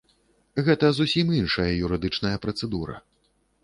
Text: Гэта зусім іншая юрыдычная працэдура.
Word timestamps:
Гэта 0.69 0.89
зусім 1.01 1.37
іншая 1.41 1.69
юрыдычная 1.91 2.35
працэдура. 2.45 3.03